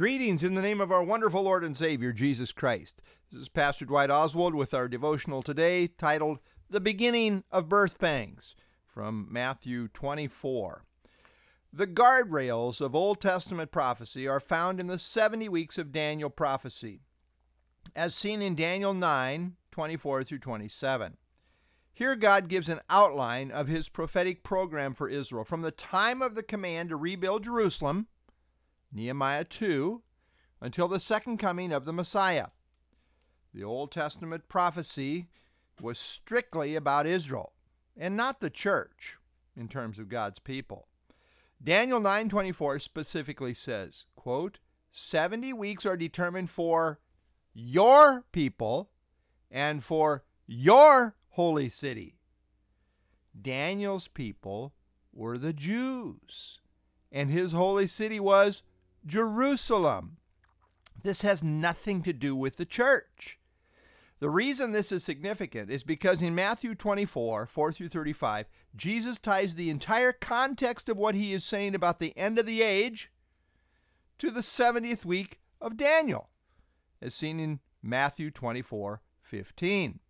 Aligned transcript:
Greetings 0.00 0.42
in 0.42 0.54
the 0.54 0.62
name 0.62 0.80
of 0.80 0.90
our 0.90 1.04
wonderful 1.04 1.42
Lord 1.42 1.62
and 1.62 1.76
Savior, 1.76 2.10
Jesus 2.10 2.52
Christ. 2.52 3.02
This 3.30 3.42
is 3.42 3.48
Pastor 3.50 3.84
Dwight 3.84 4.10
Oswald 4.10 4.54
with 4.54 4.72
our 4.72 4.88
devotional 4.88 5.42
today 5.42 5.88
titled 5.88 6.38
The 6.70 6.80
Beginning 6.80 7.44
of 7.52 7.68
Birth 7.68 7.98
Pangs 7.98 8.54
from 8.86 9.28
Matthew 9.30 9.88
24. 9.88 10.86
The 11.70 11.86
guardrails 11.86 12.80
of 12.80 12.94
Old 12.94 13.20
Testament 13.20 13.72
prophecy 13.72 14.26
are 14.26 14.40
found 14.40 14.80
in 14.80 14.86
the 14.86 14.98
70 14.98 15.50
weeks 15.50 15.76
of 15.76 15.92
Daniel 15.92 16.30
prophecy, 16.30 17.02
as 17.94 18.14
seen 18.14 18.40
in 18.40 18.54
Daniel 18.54 18.94
9 18.94 19.56
24 19.70 20.24
through 20.24 20.38
27. 20.38 21.18
Here, 21.92 22.16
God 22.16 22.48
gives 22.48 22.70
an 22.70 22.80
outline 22.88 23.50
of 23.50 23.68
his 23.68 23.90
prophetic 23.90 24.42
program 24.44 24.94
for 24.94 25.10
Israel 25.10 25.44
from 25.44 25.60
the 25.60 25.70
time 25.70 26.22
of 26.22 26.34
the 26.34 26.42
command 26.42 26.88
to 26.88 26.96
rebuild 26.96 27.44
Jerusalem, 27.44 28.06
Nehemiah 28.92 29.44
2, 29.44 30.02
until 30.60 30.88
the 30.88 31.00
second 31.00 31.38
coming 31.38 31.72
of 31.72 31.84
the 31.84 31.92
Messiah. 31.92 32.48
The 33.54 33.64
Old 33.64 33.92
Testament 33.92 34.48
prophecy 34.48 35.28
was 35.80 35.98
strictly 35.98 36.76
about 36.76 37.06
Israel 37.06 37.52
and 37.96 38.16
not 38.16 38.40
the 38.40 38.50
church 38.50 39.16
in 39.56 39.68
terms 39.68 39.98
of 39.98 40.08
God's 40.08 40.38
people. 40.38 40.88
Daniel 41.62 42.00
9:24 42.00 42.80
specifically 42.80 43.54
says, 43.54 44.06
quote, 44.16 44.58
70 44.92 45.52
weeks 45.52 45.86
are 45.86 45.96
determined 45.96 46.50
for 46.50 47.00
your 47.52 48.24
people 48.32 48.90
and 49.50 49.84
for 49.84 50.24
your 50.46 51.16
holy 51.30 51.68
city. 51.68 52.16
Daniel's 53.40 54.08
people 54.08 54.74
were 55.12 55.38
the 55.38 55.52
Jews, 55.52 56.58
and 57.12 57.30
his 57.30 57.52
holy 57.52 57.86
city 57.86 58.18
was 58.18 58.62
Jerusalem. 59.06 60.18
This 61.02 61.22
has 61.22 61.42
nothing 61.42 62.02
to 62.02 62.12
do 62.12 62.36
with 62.36 62.56
the 62.56 62.66
church. 62.66 63.38
The 64.20 64.28
reason 64.28 64.70
this 64.70 64.92
is 64.92 65.02
significant 65.02 65.70
is 65.70 65.82
because 65.82 66.20
in 66.20 66.34
Matthew 66.34 66.74
24, 66.74 67.46
4 67.46 67.72
through 67.72 67.88
35, 67.88 68.46
Jesus 68.76 69.18
ties 69.18 69.54
the 69.54 69.70
entire 69.70 70.12
context 70.12 70.90
of 70.90 70.98
what 70.98 71.14
he 71.14 71.32
is 71.32 71.42
saying 71.42 71.74
about 71.74 72.00
the 72.00 72.16
end 72.18 72.38
of 72.38 72.44
the 72.44 72.60
age 72.60 73.10
to 74.18 74.30
the 74.30 74.40
70th 74.40 75.06
week 75.06 75.40
of 75.58 75.78
Daniel, 75.78 76.28
as 77.00 77.14
seen 77.14 77.40
in 77.40 77.60
Matthew 77.82 78.30
24, 78.30 79.00
15. 79.22 80.00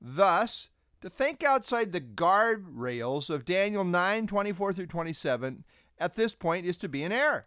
Thus, 0.00 0.68
to 1.00 1.08
think 1.08 1.42
outside 1.42 1.92
the 1.92 2.02
guardrails 2.02 3.30
of 3.30 3.46
Daniel 3.46 3.84
9, 3.84 4.26
24 4.26 4.72
through 4.74 4.86
27 4.86 5.64
at 5.98 6.16
this 6.16 6.34
point 6.34 6.66
is 6.66 6.76
to 6.76 6.88
be 6.88 7.02
in 7.02 7.12
error. 7.12 7.46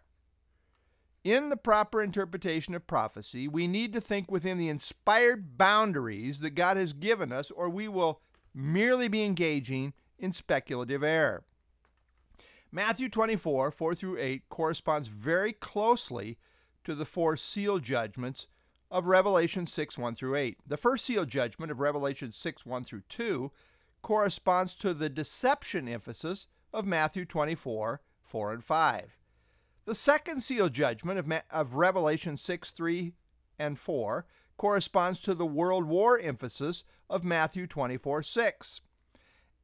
In 1.24 1.50
the 1.50 1.56
proper 1.56 2.02
interpretation 2.02 2.74
of 2.74 2.88
prophecy, 2.88 3.46
we 3.46 3.68
need 3.68 3.92
to 3.92 4.00
think 4.00 4.30
within 4.30 4.58
the 4.58 4.68
inspired 4.68 5.56
boundaries 5.56 6.40
that 6.40 6.50
God 6.50 6.76
has 6.76 6.92
given 6.92 7.30
us, 7.30 7.52
or 7.52 7.68
we 7.68 7.86
will 7.86 8.20
merely 8.52 9.06
be 9.06 9.22
engaging 9.22 9.92
in 10.18 10.32
speculative 10.32 11.04
error. 11.04 11.44
Matthew 12.72 13.08
24, 13.08 13.70
4 13.70 13.94
through 13.94 14.18
8, 14.18 14.48
corresponds 14.48 15.08
very 15.08 15.52
closely 15.52 16.38
to 16.84 16.94
the 16.94 17.04
four 17.04 17.36
seal 17.36 17.78
judgments 17.78 18.48
of 18.90 19.06
Revelation 19.06 19.66
6, 19.66 19.96
1 19.96 20.14
through 20.16 20.34
8. 20.34 20.58
The 20.66 20.76
first 20.76 21.04
seal 21.04 21.24
judgment 21.24 21.70
of 21.70 21.78
Revelation 21.78 22.32
6, 22.32 22.66
1 22.66 22.84
through 22.84 23.02
2 23.08 23.52
corresponds 24.02 24.74
to 24.76 24.92
the 24.92 25.08
deception 25.08 25.86
emphasis 25.86 26.48
of 26.72 26.84
Matthew 26.84 27.24
24, 27.24 28.00
4 28.24 28.52
and 28.52 28.64
5. 28.64 29.18
The 29.84 29.94
second 29.94 30.42
seal 30.42 30.68
judgment 30.68 31.18
of, 31.18 31.26
Ma- 31.26 31.40
of 31.50 31.74
Revelation 31.74 32.36
6 32.36 32.70
3 32.70 33.14
and 33.58 33.78
4 33.78 34.26
corresponds 34.56 35.20
to 35.22 35.34
the 35.34 35.46
world 35.46 35.86
war 35.86 36.18
emphasis 36.18 36.84
of 37.10 37.24
Matthew 37.24 37.66
24 37.66 38.22
6. 38.22 38.80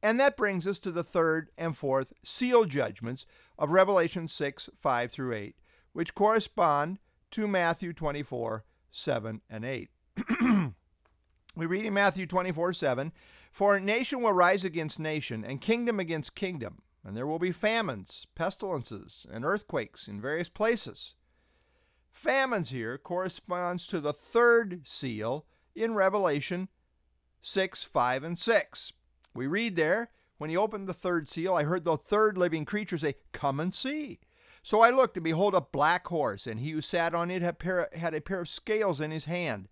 And 0.01 0.19
that 0.19 0.37
brings 0.37 0.67
us 0.67 0.79
to 0.79 0.91
the 0.91 1.03
third 1.03 1.49
and 1.57 1.75
fourth 1.75 2.13
seal 2.23 2.65
judgments 2.65 3.25
of 3.57 3.71
Revelation 3.71 4.27
6 4.27 4.69
5 4.77 5.11
through 5.11 5.33
8, 5.33 5.55
which 5.93 6.15
correspond 6.15 6.99
to 7.31 7.47
Matthew 7.47 7.93
24 7.93 8.65
7 8.91 9.41
and 9.49 9.65
8. 9.65 9.89
we 11.55 11.65
read 11.65 11.85
in 11.85 11.93
Matthew 11.93 12.25
24 12.25 12.73
7 12.73 13.13
For 13.51 13.79
nation 13.79 14.21
will 14.21 14.33
rise 14.33 14.65
against 14.65 14.99
nation, 14.99 15.45
and 15.45 15.61
kingdom 15.61 15.97
against 15.99 16.35
kingdom 16.35 16.81
and 17.03 17.15
there 17.15 17.27
will 17.27 17.39
be 17.39 17.51
famines, 17.51 18.27
pestilences, 18.35 19.25
and 19.31 19.45
earthquakes 19.45 20.07
in 20.07 20.21
various 20.21 20.49
places. 20.49 21.15
Famines 22.11 22.69
here 22.69 22.97
corresponds 22.97 23.87
to 23.87 23.99
the 23.99 24.13
third 24.13 24.81
seal 24.85 25.45
in 25.75 25.95
Revelation 25.95 26.67
6, 27.41 27.83
5, 27.83 28.23
and 28.23 28.37
6. 28.37 28.93
We 29.33 29.47
read 29.47 29.75
there, 29.75 30.09
when 30.37 30.49
he 30.49 30.57
opened 30.57 30.87
the 30.87 30.93
third 30.93 31.29
seal, 31.29 31.53
I 31.53 31.63
heard 31.63 31.83
the 31.83 31.97
third 31.97 32.37
living 32.37 32.65
creature 32.65 32.97
say, 32.97 33.15
Come 33.31 33.59
and 33.59 33.75
see. 33.75 34.19
So 34.63 34.81
I 34.81 34.89
looked, 34.89 35.17
and 35.17 35.23
behold, 35.23 35.53
a 35.53 35.61
black 35.61 36.07
horse, 36.07 36.47
and 36.47 36.59
he 36.59 36.71
who 36.71 36.81
sat 36.81 37.13
on 37.13 37.31
it 37.31 37.41
had, 37.41 38.13
a 38.13 38.21
pair 38.21 38.39
of 38.41 38.49
scales 38.49 38.99
in 38.99 39.11
his 39.11 39.25
hand. 39.25 39.67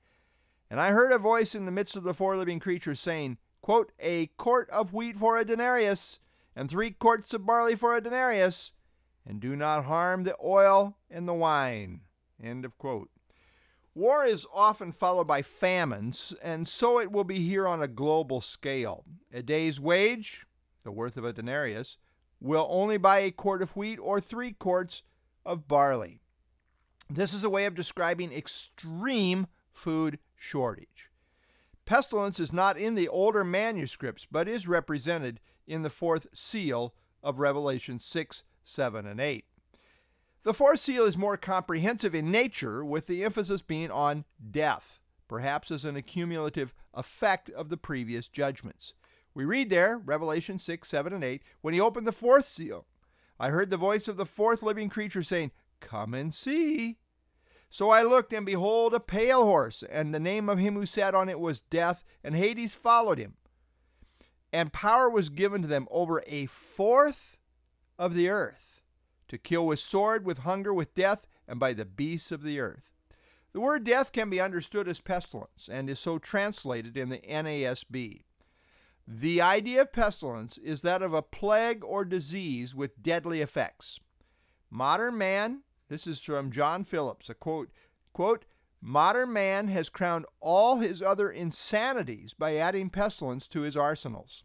And 0.70 0.80
I 0.80 0.92
heard 0.92 1.12
a 1.12 1.18
voice 1.18 1.56
in 1.56 1.66
the 1.66 1.72
midst 1.72 1.96
of 1.96 2.04
the 2.04 2.14
four 2.14 2.38
living 2.38 2.59
creatures 2.59 3.00
saying, 3.00 3.38
quote, 3.62 3.92
A 4.00 4.28
quart 4.38 4.70
of 4.70 4.94
wheat 4.94 5.18
for 5.18 5.38
a 5.38 5.46
denarius 5.46 6.20
and 6.57 6.72
three 6.72 6.90
quarts 6.90 7.35
of 7.35 7.45
barley 7.45 7.75
for 7.75 7.95
a 7.95 8.01
denarius, 8.01 8.72
and 9.23 9.40
do 9.40 9.56
not 9.56 9.85
harm 9.85 10.23
the 10.23 10.35
oil 10.44 10.97
and 11.07 11.28
the 11.28 11.34
wine. 11.34 12.01
End 12.44 12.66
of 12.66 12.75
quote. 12.79 13.12
War 13.94 14.25
is 14.25 14.47
often 14.51 14.91
followed 14.91 15.28
by 15.28 15.44
famines, 15.44 16.34
and 16.41 16.67
so 16.67 17.00
it 17.00 17.12
will 17.12 17.23
be 17.23 17.40
here 17.40 17.67
on 17.67 17.81
a 17.81 17.88
global 17.88 18.41
scale. 18.41 19.06
A 19.31 19.44
day's 19.44 19.79
wage, 19.79 20.47
the 20.84 20.91
worth 20.91 21.16
of 21.16 21.25
a 21.25 21.31
denarius, 21.31 21.97
will 22.40 22.67
only 22.72 22.97
buy 22.97 23.19
a 23.19 23.31
quart 23.31 23.62
of 23.62 23.75
wheat 23.75 24.00
or 24.00 24.19
three 24.19 24.51
quarts 24.51 25.03
of 25.46 25.67
barley. 25.67 26.22
This 27.07 27.35
is 27.35 27.44
a 27.44 27.51
way 27.51 27.66
of 27.66 27.75
describing 27.75 28.34
extreme 28.34 29.46
food 29.72 30.17
shortage. 30.35 31.12
Pestilence 31.85 32.40
is 32.40 32.51
not 32.51 32.78
in 32.78 32.96
the 32.96 33.07
older 33.07 33.44
manuscripts, 33.44 34.25
but 34.29 34.47
is 34.47 34.67
represented 34.67 35.40
in 35.67 35.83
the 35.83 35.89
fourth 35.89 36.28
seal 36.33 36.95
of 37.22 37.39
Revelation 37.39 38.00
6, 38.00 38.44
7, 38.63 39.05
and 39.05 39.19
8. 39.19 39.45
The 40.44 40.53
fourth 40.53 40.79
seal 40.79 41.03
is 41.03 41.17
more 41.17 41.35
comprehensive 41.35 42.16
in 42.16 42.31
nature, 42.31 42.85
with 42.85 43.07
the 43.07 43.23
emphasis 43.23 43.61
being 43.61 43.91
on 43.91 44.23
death, 44.50 45.01
perhaps 45.28 45.72
as 45.72 45.83
an 45.83 45.97
accumulative 45.97 46.73
effect 46.94 47.50
of 47.50 47.69
the 47.69 47.78
previous 47.78 48.28
judgments. 48.28 48.94
We 49.33 49.45
read 49.45 49.69
there, 49.69 49.97
Revelation 49.97 50.57
6, 50.57 50.88
7, 50.88 51.13
and 51.13 51.23
8, 51.23 51.44
when 51.61 51.73
he 51.73 51.81
opened 51.81 52.07
the 52.07 52.11
fourth 52.11 52.45
seal, 52.45 52.85
I 53.39 53.49
heard 53.49 53.69
the 53.69 53.78
voice 53.78 54.07
of 54.07 54.17
the 54.17 54.25
fourth 54.25 54.63
living 54.63 54.89
creature 54.89 55.22
saying, 55.22 55.51
Come 55.79 56.13
and 56.13 56.34
see. 56.34 56.97
So 57.69 57.89
I 57.89 58.01
looked, 58.01 58.34
and 58.34 58.45
behold, 58.45 58.94
a 58.94 58.99
pale 58.99 59.44
horse, 59.44 59.84
and 59.89 60.13
the 60.13 60.19
name 60.19 60.49
of 60.49 60.57
him 60.57 60.75
who 60.75 60.85
sat 60.85 61.13
on 61.13 61.29
it 61.29 61.39
was 61.39 61.59
Death, 61.59 62.03
and 62.23 62.35
Hades 62.35 62.75
followed 62.75 63.19
him 63.19 63.35
and 64.52 64.74
power 64.74 65.09
was 65.09 65.30
given 65.30 65.62
to 65.62 65.68
them 65.68 65.88
over 65.91 66.24
a 66.25 66.46
fourth 66.47 67.38
of 68.00 68.13
the 68.13 68.30
earth 68.30 68.81
to 69.28 69.38
kill 69.38 69.68
with 69.68 69.80
sword, 69.80 70.25
with 70.25 70.40
hunger, 70.40 70.74
with 70.74 70.96
death, 70.96 71.28
and 71.47 71.59
by 71.59 71.74
the 71.74 71.85
beasts 71.85 72.31
of 72.31 72.44
the 72.44 72.59
earth. 72.59 72.94
The 73.53 73.59
word 73.59 73.84
death 73.84 74.12
can 74.12 74.30
be 74.30 74.40
understood 74.40 74.88
as 74.88 75.02
pestilence 75.02 75.69
and 75.72 75.90
is 75.90 76.00
so 76.00 76.19
translated 76.19 76.96
in 76.96 77.09
the 77.09 77.19
NASB. 77.19 78.22
The 79.08 79.41
idea 79.41 79.81
of 79.81 79.94
pestilence 79.94 80.58
is 80.58 80.81
that 80.81 81.02
of 81.02 81.14
a 81.14 81.22
plague 81.22 81.84
or 81.84 82.03
disease 82.03 82.75
with 82.75 83.02
deadly 83.02 83.41
effects. 83.41 84.00
Modern 84.69 85.18
man, 85.18 85.62
this 85.88 86.06
is 86.06 86.19
from 86.19 86.52
John 86.52 86.84
Phillips, 86.84 87.29
a 87.29 87.34
quote, 87.34 87.69
quote, 88.11 88.46
Modern 88.82 89.34
man 89.34 89.68
has 89.70 89.90
crowned 89.90 90.26
all 90.40 90.78
his 90.78 91.02
other 91.02 91.29
insanities 91.29 92.34
by 92.34 92.56
adding 92.56 92.90
pestilence 92.90 93.47
to 93.47 93.62
his 93.62 93.76
arsenals. 93.76 94.44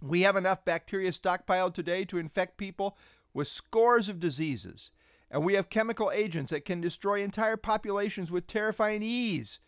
We 0.00 0.22
have 0.22 0.36
enough 0.36 0.64
bacteria 0.64 1.10
stockpiled 1.10 1.74
today 1.74 2.04
to 2.06 2.18
infect 2.18 2.58
people 2.58 2.96
with 3.32 3.48
scores 3.48 4.08
of 4.08 4.20
diseases, 4.20 4.90
and 5.30 5.44
we 5.44 5.54
have 5.54 5.70
chemical 5.70 6.10
agents 6.10 6.50
that 6.50 6.64
can 6.64 6.80
destroy 6.80 7.22
entire 7.22 7.56
populations 7.56 8.30
with 8.30 8.46
terrifying 8.46 9.02
ease. 9.02 9.60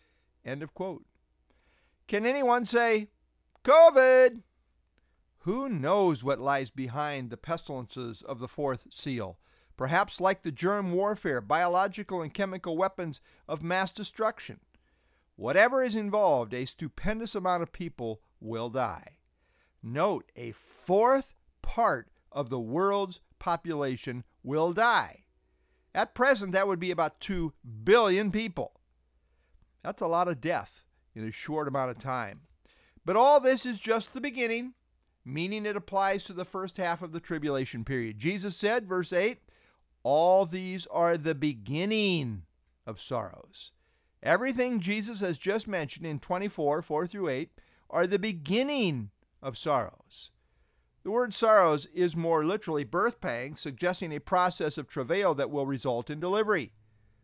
End 0.43 0.61
of 0.61 0.73
quote. 0.73 1.05
Can 2.07 2.25
anyone 2.25 2.65
say, 2.65 3.07
COVID? 3.63 4.41
Who 5.39 5.69
knows 5.69 6.23
what 6.23 6.39
lies 6.39 6.69
behind 6.69 7.29
the 7.29 7.37
pestilences 7.37 8.21
of 8.21 8.39
the 8.39 8.47
fourth 8.47 8.87
seal? 8.91 9.39
Perhaps 9.77 10.21
like 10.21 10.43
the 10.43 10.51
germ 10.51 10.91
warfare, 10.91 11.41
biological 11.41 12.21
and 12.21 12.33
chemical 12.33 12.77
weapons 12.77 13.19
of 13.47 13.63
mass 13.63 13.91
destruction. 13.91 14.59
Whatever 15.35 15.83
is 15.83 15.95
involved, 15.95 16.53
a 16.53 16.65
stupendous 16.65 17.35
amount 17.35 17.63
of 17.63 17.73
people 17.73 18.21
will 18.39 18.69
die. 18.69 19.17
Note, 19.83 20.31
a 20.35 20.51
fourth 20.51 21.33
part 21.61 22.09
of 22.31 22.49
the 22.49 22.59
world's 22.59 23.19
population 23.39 24.23
will 24.43 24.73
die. 24.73 25.25
At 25.93 26.15
present, 26.15 26.51
that 26.51 26.67
would 26.67 26.79
be 26.79 26.91
about 26.91 27.19
2 27.19 27.53
billion 27.83 28.31
people. 28.31 28.73
That's 29.83 30.01
a 30.01 30.07
lot 30.07 30.27
of 30.27 30.41
death 30.41 30.83
in 31.13 31.25
a 31.27 31.31
short 31.31 31.67
amount 31.67 31.91
of 31.91 31.99
time. 31.99 32.41
But 33.05 33.15
all 33.15 33.39
this 33.39 33.65
is 33.65 33.79
just 33.79 34.13
the 34.13 34.21
beginning, 34.21 34.73
meaning 35.23 35.65
it 35.65 35.75
applies 35.75 36.23
to 36.25 36.33
the 36.33 36.45
first 36.45 36.77
half 36.77 37.01
of 37.01 37.11
the 37.11 37.19
tribulation 37.19 37.85
period. 37.85 38.19
Jesus 38.19 38.57
said, 38.57 38.87
verse 38.87 39.13
8, 39.13 39.39
All 40.05 40.45
these 40.45 40.85
are 40.91 41.17
the 41.17 41.33
beginning 41.33 42.43
of 42.85 43.01
sorrows. 43.01 43.71
Everything 44.21 44.79
Jesus 44.79 45.19
has 45.21 45.39
just 45.39 45.67
mentioned 45.67 46.05
in 46.05 46.19
24, 46.19 46.83
4 46.83 47.07
through 47.07 47.27
8, 47.27 47.49
are 47.89 48.05
the 48.05 48.19
beginning 48.19 49.09
of 49.41 49.57
sorrows. 49.57 50.29
The 51.01 51.09
word 51.09 51.33
sorrows 51.33 51.87
is 51.87 52.15
more 52.15 52.45
literally 52.45 52.83
birth 52.83 53.19
pangs, 53.19 53.61
suggesting 53.61 54.13
a 54.13 54.19
process 54.19 54.77
of 54.77 54.87
travail 54.87 55.33
that 55.33 55.49
will 55.49 55.65
result 55.65 56.11
in 56.11 56.19
delivery. 56.19 56.71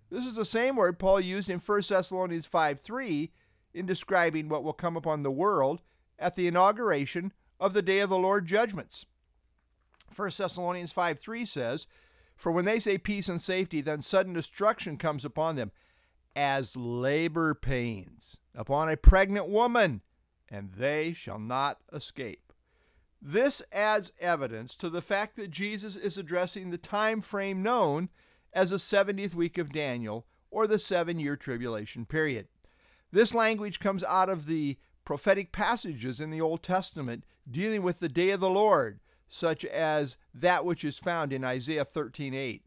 This 0.10 0.26
is 0.26 0.34
the 0.34 0.44
same 0.44 0.76
word 0.76 0.98
Paul 0.98 1.22
used 1.22 1.52
in 1.52 1.60
1 1.60 1.82
Thessalonians 1.88 2.48
5 2.48 2.82
3 2.82 3.32
in 3.76 3.86
describing 3.86 4.50
what 4.50 4.64
will 4.64 4.74
come 4.74 4.98
upon 4.98 5.22
the 5.22 5.30
world 5.30 5.84
at 6.18 6.34
the 6.34 6.48
inauguration 6.48 7.32
of 7.60 7.74
the 7.74 7.84
day 7.84 8.00
of 8.00 8.10
the 8.10 8.18
Lord 8.18 8.48
judgments. 8.48 9.06
1 10.16 10.32
Thessalonians 10.36 10.92
5 10.92 11.20
3 11.20 11.46
says, 11.46 11.86
For 12.42 12.52
when 12.52 12.66
they 12.66 12.80
say 12.80 12.98
peace 12.98 13.30
and 13.30 13.40
safety, 13.40 13.82
then 13.82 14.02
sudden 14.02 14.34
destruction 14.34 14.98
comes 14.98 15.24
upon 15.24 15.58
them, 15.58 15.72
as 16.36 16.76
labor 16.76 17.54
pains 17.54 18.36
upon 18.56 18.90
a 18.90 18.98
pregnant 18.98 19.48
woman, 19.48 20.02
and 20.50 20.72
they 20.72 21.14
shall 21.14 21.38
not 21.38 21.82
escape. 21.94 22.52
This 23.22 23.62
adds 23.72 24.12
evidence 24.20 24.76
to 24.78 24.90
the 24.90 25.04
fact 25.04 25.36
that 25.36 25.52
Jesus 25.52 25.96
is 25.96 26.18
addressing 26.18 26.72
the 26.72 26.80
time 26.80 27.22
frame 27.22 27.62
known 27.62 28.10
as 28.54 28.72
the 28.72 28.78
70th 28.78 29.36
week 29.36 29.60
of 29.60 29.72
Daniel 29.72 30.26
or 30.50 30.66
the 30.66 30.80
seven 30.80 31.20
year 31.20 31.36
tribulation 31.36 32.08
period. 32.08 32.48
This 33.12 33.36
language 33.36 33.80
comes 33.80 34.04
out 34.04 34.30
of 34.30 34.48
the 34.48 34.80
prophetic 35.06 35.52
passages 35.52 36.20
in 36.20 36.32
the 36.32 36.42
Old 36.42 36.64
Testament 36.64 37.24
dealing 37.48 37.84
with 37.84 38.00
the 38.00 38.10
day 38.10 38.32
of 38.32 38.40
the 38.40 38.50
Lord, 38.50 39.00
such 39.34 39.64
as 39.64 40.18
that 40.34 40.66
which 40.66 40.84
is 40.84 41.00
found 41.00 41.32
in 41.32 41.46
Isaiah 41.46 41.86
13:8 41.86 42.64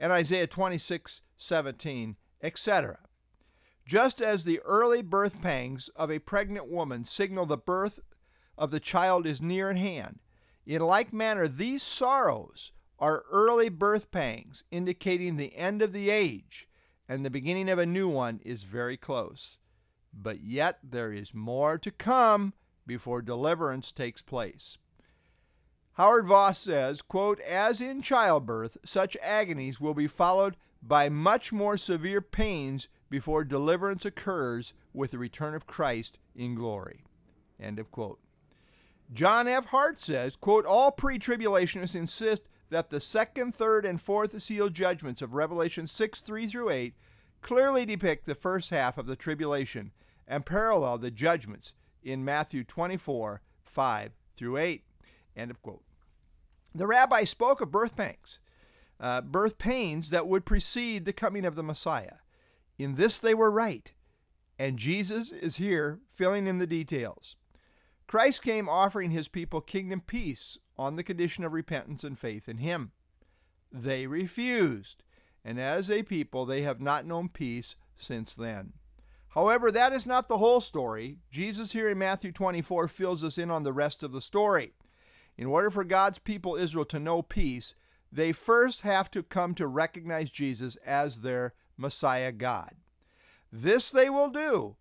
and 0.00 0.10
Isaiah 0.10 0.48
26:17, 0.48 2.16
etc. 2.42 2.98
Just 3.86 4.20
as 4.20 4.42
the 4.42 4.58
early 4.60 5.00
birth 5.00 5.40
pangs 5.40 5.88
of 5.94 6.10
a 6.10 6.18
pregnant 6.18 6.66
woman 6.66 7.04
signal 7.04 7.46
the 7.46 7.56
birth 7.56 8.00
of 8.58 8.72
the 8.72 8.80
child 8.80 9.26
is 9.26 9.40
near 9.40 9.70
at 9.70 9.76
hand, 9.76 10.18
in 10.66 10.82
like 10.82 11.12
manner 11.12 11.46
these 11.46 11.84
sorrows 11.84 12.72
are 12.98 13.24
early 13.30 13.68
birth 13.68 14.10
pangs 14.10 14.64
indicating 14.72 15.36
the 15.36 15.56
end 15.56 15.82
of 15.82 15.92
the 15.92 16.10
age 16.10 16.68
and 17.08 17.24
the 17.24 17.30
beginning 17.30 17.68
of 17.68 17.78
a 17.78 17.86
new 17.86 18.08
one 18.08 18.40
is 18.44 18.64
very 18.64 18.96
close. 18.96 19.56
But 20.12 20.40
yet 20.40 20.80
there 20.82 21.12
is 21.12 21.32
more 21.32 21.78
to 21.78 21.92
come 21.92 22.54
before 22.88 23.22
deliverance 23.22 23.92
takes 23.92 24.20
place. 24.20 24.78
Howard 25.94 26.26
Vos 26.26 26.58
says, 26.58 27.02
quote, 27.02 27.38
As 27.40 27.80
in 27.80 28.00
childbirth, 28.00 28.78
such 28.84 29.16
agonies 29.22 29.80
will 29.80 29.94
be 29.94 30.06
followed 30.06 30.56
by 30.82 31.08
much 31.08 31.52
more 31.52 31.76
severe 31.76 32.20
pains 32.20 32.88
before 33.10 33.44
deliverance 33.44 34.04
occurs 34.04 34.72
with 34.94 35.10
the 35.10 35.18
return 35.18 35.54
of 35.54 35.66
Christ 35.66 36.18
in 36.34 36.54
glory. 36.54 37.04
End 37.60 37.78
of 37.78 37.90
quote. 37.90 38.18
John 39.12 39.46
F. 39.46 39.66
Hart 39.66 40.00
says, 40.00 40.36
quote, 40.36 40.64
All 40.64 40.90
pre-tribulationists 40.90 41.94
insist 41.94 42.48
that 42.70 42.88
the 42.88 43.00
second, 43.00 43.54
third, 43.54 43.84
and 43.84 44.00
fourth 44.00 44.40
seal 44.40 44.70
judgments 44.70 45.20
of 45.20 45.34
Revelation 45.34 45.86
6, 45.86 46.20
3 46.22 46.46
through 46.46 46.70
8 46.70 46.94
clearly 47.42 47.84
depict 47.84 48.24
the 48.24 48.34
first 48.34 48.70
half 48.70 48.96
of 48.96 49.06
the 49.06 49.16
tribulation 49.16 49.92
and 50.26 50.46
parallel 50.46 50.96
the 50.96 51.10
judgments 51.10 51.74
in 52.02 52.24
Matthew 52.24 52.64
24, 52.64 53.42
5 53.64 54.12
through 54.36 54.56
8. 54.56 54.84
End 55.36 55.50
of 55.50 55.62
quote. 55.62 55.82
The 56.74 56.86
rabbi 56.86 57.24
spoke 57.24 57.60
of 57.60 57.70
birth 57.70 57.96
pangs, 57.96 58.38
uh, 58.98 59.20
birth 59.20 59.58
pains 59.58 60.10
that 60.10 60.26
would 60.26 60.46
precede 60.46 61.04
the 61.04 61.12
coming 61.12 61.44
of 61.44 61.54
the 61.54 61.62
Messiah. 61.62 62.16
In 62.78 62.94
this 62.94 63.18
they 63.18 63.34
were 63.34 63.50
right, 63.50 63.92
and 64.58 64.78
Jesus 64.78 65.32
is 65.32 65.56
here 65.56 66.00
filling 66.14 66.46
in 66.46 66.58
the 66.58 66.66
details. 66.66 67.36
Christ 68.06 68.42
came 68.42 68.68
offering 68.68 69.10
his 69.10 69.28
people 69.28 69.60
kingdom 69.60 70.00
peace 70.00 70.58
on 70.76 70.96
the 70.96 71.04
condition 71.04 71.44
of 71.44 71.52
repentance 71.52 72.04
and 72.04 72.18
faith 72.18 72.48
in 72.48 72.58
him. 72.58 72.92
They 73.70 74.06
refused, 74.06 75.02
and 75.44 75.60
as 75.60 75.90
a 75.90 76.02
people 76.02 76.44
they 76.44 76.62
have 76.62 76.80
not 76.80 77.06
known 77.06 77.28
peace 77.28 77.76
since 77.96 78.34
then. 78.34 78.74
However, 79.30 79.70
that 79.70 79.94
is 79.94 80.06
not 80.06 80.28
the 80.28 80.38
whole 80.38 80.60
story. 80.60 81.18
Jesus 81.30 81.72
here 81.72 81.88
in 81.88 81.98
Matthew 81.98 82.32
24 82.32 82.88
fills 82.88 83.24
us 83.24 83.38
in 83.38 83.50
on 83.50 83.62
the 83.62 83.72
rest 83.72 84.02
of 84.02 84.12
the 84.12 84.20
story. 84.20 84.74
In 85.36 85.46
order 85.46 85.70
for 85.70 85.84
God's 85.84 86.18
people 86.18 86.56
Israel 86.56 86.84
to 86.86 86.98
know 86.98 87.22
peace, 87.22 87.74
they 88.10 88.32
first 88.32 88.82
have 88.82 89.10
to 89.12 89.22
come 89.22 89.54
to 89.54 89.66
recognize 89.66 90.30
Jesus 90.30 90.76
as 90.84 91.20
their 91.20 91.54
Messiah 91.76 92.32
God. 92.32 92.74
This 93.50 93.90
they 93.90 94.10
will 94.10 94.28
do 94.28 94.76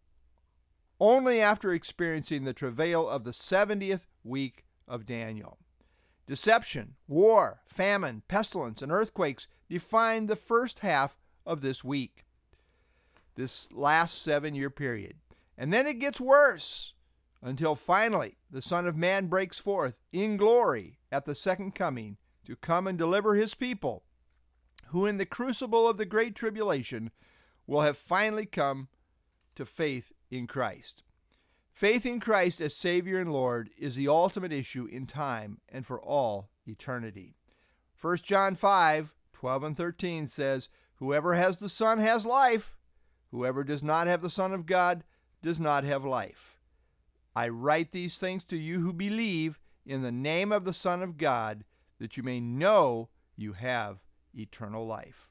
only 0.99 1.41
after 1.41 1.73
experiencing 1.73 2.43
the 2.43 2.53
travail 2.53 3.09
of 3.09 3.23
the 3.23 3.31
70th 3.31 4.05
week 4.23 4.65
of 4.87 5.05
Daniel. 5.05 5.57
Deception, 6.27 6.95
war, 7.07 7.61
famine, 7.67 8.21
pestilence, 8.27 8.81
and 8.81 8.91
earthquakes 8.91 9.47
define 9.67 10.27
the 10.27 10.35
first 10.35 10.79
half 10.79 11.17
of 11.45 11.61
this 11.61 11.83
week 11.83 12.23
this 13.35 13.71
last 13.71 14.21
seven 14.21 14.55
year 14.55 14.69
period. 14.69 15.15
And 15.57 15.71
then 15.71 15.87
it 15.87 15.99
gets 15.99 16.19
worse 16.21 16.93
until 17.41 17.75
finally 17.75 18.37
the 18.49 18.61
Son 18.61 18.85
of 18.85 18.95
Man 18.95 19.27
breaks 19.27 19.59
forth 19.59 19.97
in 20.11 20.37
glory 20.37 20.99
at 21.11 21.25
the 21.25 21.35
second 21.35 21.73
coming 21.73 22.17
to 22.45 22.55
come 22.55 22.87
and 22.87 22.97
deliver 22.97 23.35
his 23.35 23.55
people, 23.55 24.03
who 24.87 25.05
in 25.05 25.17
the 25.17 25.25
crucible 25.25 25.87
of 25.87 25.97
the 25.97 26.05
great 26.05 26.35
tribulation 26.35 27.11
will 27.67 27.81
have 27.81 27.97
finally 27.97 28.45
come 28.45 28.87
to 29.55 29.65
faith 29.65 30.11
in 30.29 30.47
Christ. 30.47 31.03
Faith 31.73 32.05
in 32.05 32.19
Christ 32.19 32.61
as 32.61 32.75
Savior 32.75 33.19
and 33.19 33.31
Lord 33.31 33.69
is 33.77 33.95
the 33.95 34.07
ultimate 34.07 34.51
issue 34.51 34.85
in 34.85 35.07
time 35.07 35.59
and 35.69 35.85
for 35.85 36.01
all 36.01 36.49
eternity. 36.67 37.35
1 37.99 38.17
John 38.17 38.55
5 38.55 39.15
12 39.33 39.63
and 39.63 39.75
13 39.75 40.27
says, 40.27 40.69
Whoever 40.97 41.33
has 41.33 41.57
the 41.57 41.69
Son 41.69 41.97
has 41.97 42.27
life. 42.27 42.75
Whoever 43.31 43.63
does 43.63 43.81
not 43.81 44.05
have 44.05 44.21
the 44.21 44.29
Son 44.29 44.53
of 44.53 44.67
God 44.67 45.03
does 45.41 45.59
not 45.59 45.83
have 45.83 46.05
life. 46.05 46.50
I 47.35 47.49
write 47.49 47.91
these 47.91 48.17
things 48.17 48.43
to 48.45 48.57
you 48.57 48.81
who 48.81 48.93
believe 48.93 49.59
in 49.85 50.01
the 50.01 50.11
name 50.11 50.51
of 50.51 50.63
the 50.63 50.73
Son 50.73 51.01
of 51.01 51.17
God, 51.17 51.63
that 51.99 52.17
you 52.17 52.23
may 52.23 52.39
know 52.39 53.09
you 53.35 53.53
have 53.53 53.99
eternal 54.33 54.85
life. 54.85 55.30